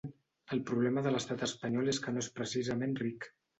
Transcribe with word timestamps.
El 0.55 0.63
problema 0.69 1.03
de 1.09 1.11
l’estat 1.17 1.45
espanyol 1.49 1.93
és 1.95 2.01
que 2.07 2.17
no 2.17 2.25
és 2.27 2.33
precisament 2.41 3.01
ric. 3.07 3.33